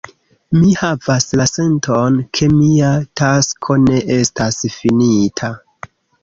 [0.59, 2.89] Mi havas la senton, ke mia
[3.21, 5.53] tasko ne estas finita.